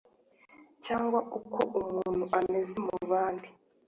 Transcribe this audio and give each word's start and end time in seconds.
cyangwa 0.85 1.19
uko 1.39 1.59
umuntu 1.79 2.23
ameze 2.37 2.75
mu 2.87 2.95
bandi 3.11 3.49